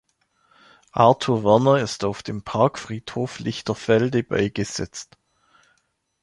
[0.93, 5.15] Arthur Werner ist auf dem Parkfriedhof Lichterfelde beigesetzt.